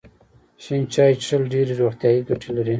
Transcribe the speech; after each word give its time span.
شنه 0.63 0.85
چای 0.93 1.13
څښل 1.21 1.43
ډیرې 1.53 1.73
روغتیايي 1.81 2.21
ګټې 2.29 2.49
لري. 2.55 2.69